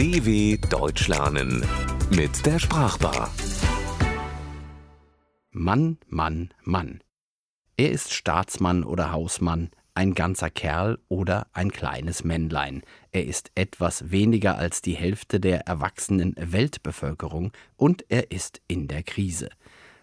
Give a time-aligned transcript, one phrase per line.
[0.00, 1.62] DW Deutsch lernen
[2.08, 3.30] mit der Sprachbar.
[5.50, 7.02] Mann, Mann, Mann.
[7.76, 12.80] Er ist Staatsmann oder Hausmann, ein ganzer Kerl oder ein kleines Männlein.
[13.12, 19.02] Er ist etwas weniger als die Hälfte der erwachsenen Weltbevölkerung und er ist in der
[19.02, 19.50] Krise.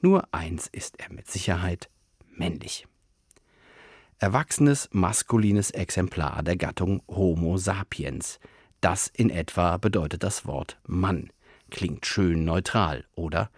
[0.00, 1.90] Nur eins ist er mit Sicherheit
[2.28, 2.86] männlich.
[4.20, 8.38] Erwachsenes maskulines Exemplar der Gattung Homo sapiens.
[8.80, 11.30] Das in etwa bedeutet das Wort Mann.
[11.70, 13.50] Klingt schön neutral, oder?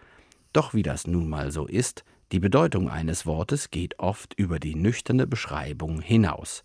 [0.52, 4.74] Doch wie das nun mal so ist, die Bedeutung eines Wortes geht oft über die
[4.74, 6.64] nüchterne Beschreibung hinaus.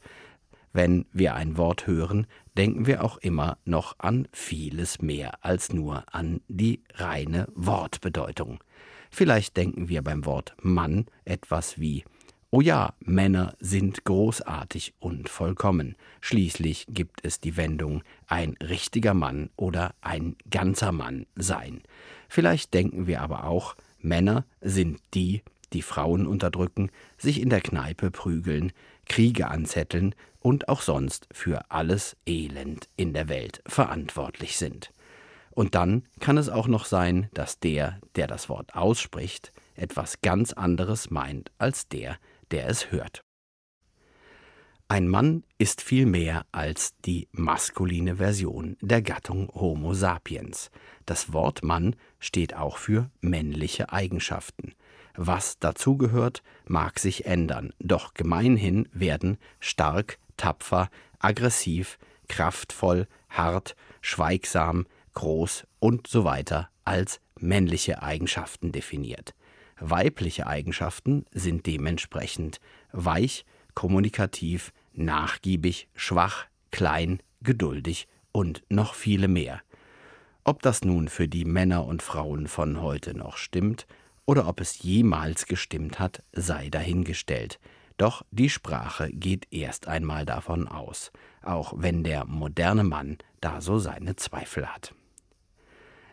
[0.73, 2.25] Wenn wir ein Wort hören,
[2.57, 8.63] denken wir auch immer noch an vieles mehr als nur an die reine Wortbedeutung.
[9.11, 12.03] Vielleicht denken wir beim Wort Mann etwas wie
[12.57, 15.95] Oh ja, Männer sind großartig und vollkommen.
[16.21, 21.83] Schließlich gibt es die Wendung ein richtiger Mann oder ein ganzer Mann sein.
[22.27, 28.09] Vielleicht denken wir aber auch, Männer sind die, die Frauen unterdrücken, sich in der Kneipe
[28.09, 28.71] prügeln,
[29.05, 34.91] Kriege anzetteln und auch sonst für alles Elend in der Welt verantwortlich sind.
[35.51, 40.53] Und dann kann es auch noch sein, dass der, der das Wort ausspricht, etwas ganz
[40.53, 42.17] anderes meint als der,
[42.51, 43.21] der es hört.
[44.89, 50.71] Ein Mann ist viel mehr als die maskuline Version der Gattung Homo sapiens.
[51.05, 54.73] Das Wort Mann steht auch für männliche Eigenschaften.
[55.13, 60.89] Was dazugehört, mag sich ändern, doch gemeinhin werden stark, tapfer,
[61.19, 69.33] aggressiv, kraftvoll, hart, schweigsam, groß und so weiter als männliche Eigenschaften definiert.
[69.79, 72.59] Weibliche Eigenschaften sind dementsprechend
[72.91, 79.61] weich, kommunikativ, nachgiebig, schwach, klein, geduldig und noch viele mehr.
[80.43, 83.85] Ob das nun für die Männer und Frauen von heute noch stimmt
[84.25, 87.59] oder ob es jemals gestimmt hat, sei dahingestellt.
[87.97, 91.11] Doch die Sprache geht erst einmal davon aus,
[91.41, 94.93] auch wenn der moderne Mann da so seine Zweifel hat.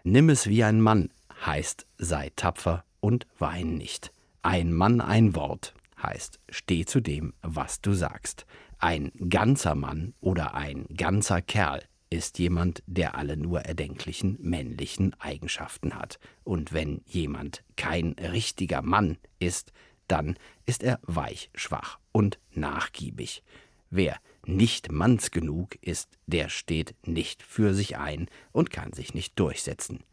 [0.02, 1.10] Nimm es wie ein Mann
[1.46, 4.12] heißt sei tapfer und wein nicht.
[4.40, 8.46] Ein Mann, ein Wort heißt, steh zu dem, was du sagst.
[8.78, 15.94] Ein ganzer Mann oder ein ganzer Kerl ist jemand, der alle nur erdenklichen männlichen Eigenschaften
[15.94, 16.18] hat.
[16.44, 19.72] Und wenn jemand kein richtiger Mann ist,
[20.08, 23.42] dann ist er weich, schwach und nachgiebig.
[23.90, 24.16] Wer
[24.46, 30.04] nicht manns genug ist, der steht nicht für sich ein und kann sich nicht durchsetzen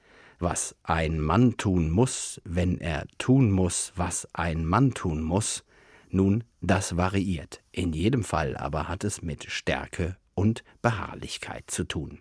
[0.41, 5.63] was ein Mann tun muss, wenn er tun muss, was ein Mann tun muss,
[6.09, 7.62] nun, das variiert.
[7.72, 12.19] In jedem Fall aber hat es mit Stärke und Beharrlichkeit zu tun.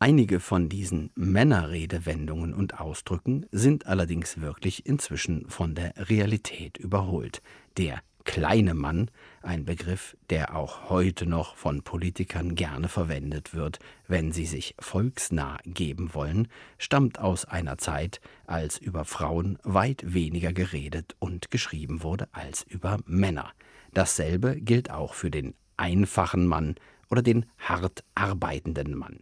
[0.00, 7.42] Einige von diesen Männerredewendungen und Ausdrücken sind allerdings wirklich inzwischen von der Realität überholt.
[7.76, 14.32] Der kleine Mann, ein Begriff, der auch heute noch von Politikern gerne verwendet wird, wenn
[14.32, 16.46] sie sich volksnah geben wollen,
[16.76, 22.98] stammt aus einer Zeit, als über Frauen weit weniger geredet und geschrieben wurde als über
[23.06, 23.50] Männer.
[23.94, 26.74] Dasselbe gilt auch für den einfachen Mann
[27.08, 29.20] oder den hart arbeitenden Mann.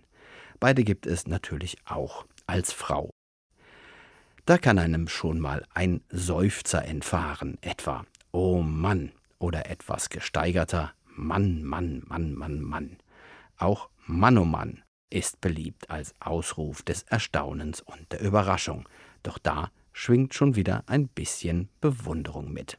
[0.59, 3.11] Beide gibt es natürlich auch als Frau.
[4.47, 11.63] Da kann einem schon mal ein Seufzer entfahren, etwa Oh Mann oder etwas gesteigerter Mann,
[11.63, 12.97] Mann, Mann, Mann, Mann.
[13.57, 18.89] Auch Mann, oh Mann ist beliebt als Ausruf des Erstaunens und der Überraschung,
[19.23, 22.79] doch da schwingt schon wieder ein bisschen Bewunderung mit.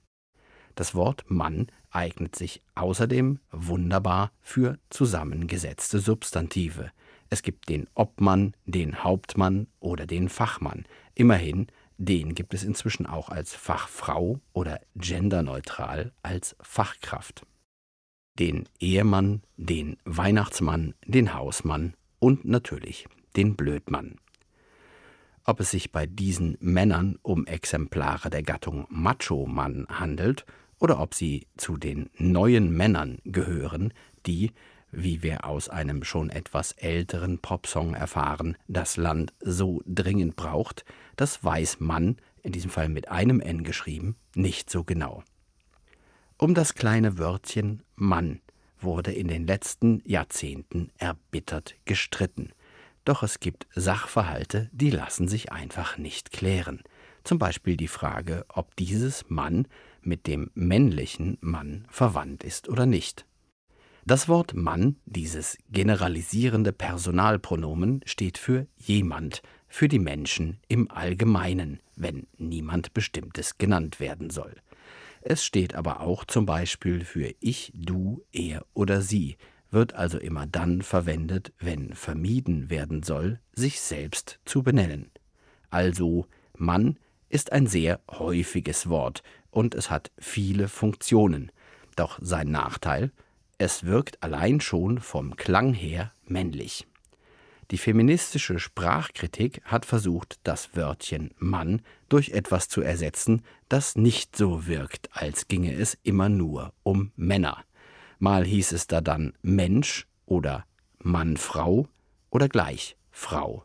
[0.75, 6.91] Das Wort Mann eignet sich außerdem wunderbar für zusammengesetzte Substantive.
[7.29, 10.85] Es gibt den Obmann, den Hauptmann oder den Fachmann.
[11.15, 17.45] Immerhin den gibt es inzwischen auch als Fachfrau oder genderneutral als Fachkraft.
[18.39, 24.19] Den Ehemann, den Weihnachtsmann, den Hausmann und natürlich den Blödmann.
[25.43, 30.45] Ob es sich bei diesen Männern um Exemplare der Gattung Macho-Mann handelt
[30.79, 33.93] oder ob sie zu den neuen Männern gehören,
[34.25, 34.51] die,
[34.97, 40.85] wie wir aus einem schon etwas älteren Popsong erfahren, das Land so dringend braucht,
[41.15, 45.23] das weiß man, in diesem Fall mit einem N geschrieben, nicht so genau.
[46.37, 48.41] Um das kleine Wörtchen Mann
[48.79, 52.51] wurde in den letzten Jahrzehnten erbittert gestritten.
[53.05, 56.81] Doch es gibt Sachverhalte, die lassen sich einfach nicht klären.
[57.23, 59.67] Zum Beispiel die Frage, ob dieses Mann
[60.01, 63.25] mit dem männlichen Mann verwandt ist oder nicht.
[64.07, 72.25] Das Wort Mann, dieses generalisierende Personalpronomen, steht für jemand, für die Menschen im Allgemeinen, wenn
[72.37, 74.55] niemand Bestimmtes genannt werden soll.
[75.19, 79.35] Es steht aber auch zum Beispiel für ich, du, er oder sie,
[79.71, 85.11] wird also immer dann verwendet, wenn vermieden werden soll, sich selbst zu benennen.
[85.69, 89.21] Also Mann ist ein sehr häufiges Wort
[89.51, 91.51] und es hat viele Funktionen.
[91.97, 93.11] Doch sein Nachteil,
[93.57, 96.87] es wirkt allein schon vom Klang her männlich.
[97.71, 104.67] Die feministische Sprachkritik hat versucht, das Wörtchen Mann durch etwas zu ersetzen, das nicht so
[104.67, 107.63] wirkt, als ginge es immer nur um Männer.
[108.19, 110.65] Mal hieß es da dann Mensch oder
[110.99, 111.87] Mann-Frau
[112.29, 113.63] oder gleich Frau.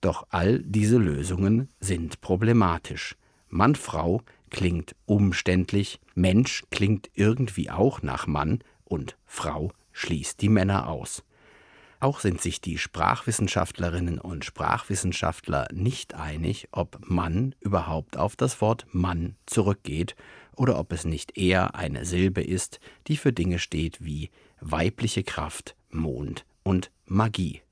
[0.00, 3.16] Doch all diese Lösungen sind problematisch.
[3.48, 8.60] Mann-Frau klingt umständlich, Mensch klingt irgendwie auch nach Mann,
[8.94, 11.24] und Frau schließt die Männer aus.
[11.98, 18.86] Auch sind sich die Sprachwissenschaftlerinnen und Sprachwissenschaftler nicht einig, ob Mann überhaupt auf das Wort
[18.92, 20.14] Mann zurückgeht
[20.54, 24.30] oder ob es nicht eher eine Silbe ist, die für Dinge steht wie
[24.60, 27.62] weibliche Kraft, Mond und Magie.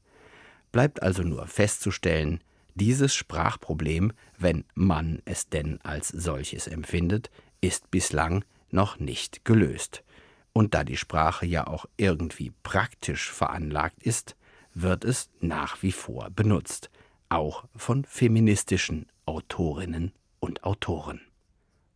[0.73, 2.41] Bleibt also nur festzustellen,
[2.75, 7.31] dieses Sprachproblem, wenn man es denn als solches empfindet,
[7.61, 10.03] ist bislang noch nicht gelöst.
[10.53, 14.37] Und da die Sprache ja auch irgendwie praktisch veranlagt ist,
[14.75, 16.91] wird es nach wie vor benutzt,
[17.29, 21.21] auch von feministischen Autorinnen und Autoren.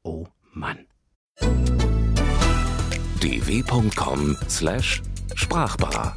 [0.03, 0.87] Oh Mann.
[3.20, 6.14] dw.com/sprachbar